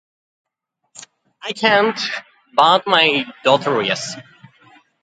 [1.43, 1.99] I can't.
[2.55, 3.79] But, my daughter?
[3.83, 4.15] Yes.